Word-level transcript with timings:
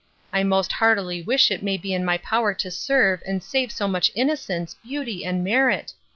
I 0.33 0.41
most 0.41 0.71
heartily 0.71 1.21
wish 1.21 1.51
it 1.51 1.61
may 1.61 1.77
be 1.77 1.93
in 1.93 2.03
my 2.03 2.17
power 2.17 2.55
to 2.55 2.71
serve 2.71 3.21
and 3.23 3.43
save 3.43 3.71
so 3.71 3.87
much 3.87 4.09
innocence, 4.15 4.73
beauty, 4.73 5.23
and 5.23 5.43
merit. 5.43 5.93